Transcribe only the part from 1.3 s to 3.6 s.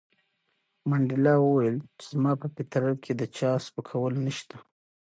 وویل چې زما په فطرت کې د چا